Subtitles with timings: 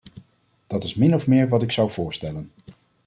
[0.67, 2.51] Dat is min of meer wat ik zou voorstellen.